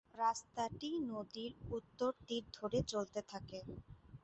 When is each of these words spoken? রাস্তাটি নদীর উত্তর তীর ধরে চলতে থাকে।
রাস্তাটি 0.17 0.89
নদীর 1.09 1.51
উত্তর 1.71 2.11
তীর 2.27 2.43
ধরে 2.57 2.79
চলতে 2.91 3.19
থাকে। 3.31 3.59